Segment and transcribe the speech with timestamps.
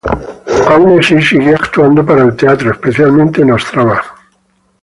[0.67, 4.01] Aun así, siguió actuando para el teatro, especialmente en Ostrava.